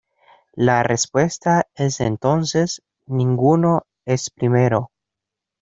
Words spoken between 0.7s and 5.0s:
respuesta es entonces "ninguno es primero".